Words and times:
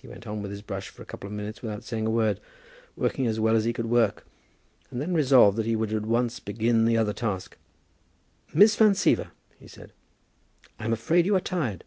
He 0.00 0.08
went 0.08 0.26
on 0.26 0.40
with 0.40 0.50
his 0.50 0.62
brush 0.62 0.88
for 0.88 1.02
a 1.02 1.04
couple 1.04 1.26
of 1.26 1.34
minutes 1.34 1.60
without 1.60 1.84
saying 1.84 2.06
a 2.06 2.10
word, 2.10 2.40
working 2.96 3.26
as 3.26 3.38
well 3.38 3.54
as 3.54 3.64
he 3.66 3.74
could 3.74 3.90
work, 3.90 4.24
and 4.90 5.02
then 5.02 5.12
resolved 5.12 5.58
that 5.58 5.66
he 5.66 5.76
would 5.76 5.92
at 5.92 6.06
once 6.06 6.40
begin 6.40 6.86
the 6.86 6.96
other 6.96 7.12
task. 7.12 7.58
"Miss 8.54 8.74
Van 8.74 8.92
Siever," 8.92 9.32
he 9.58 9.68
said, 9.68 9.92
"I'm 10.78 10.94
afraid 10.94 11.26
you 11.26 11.36
are 11.36 11.40
tired?" 11.40 11.84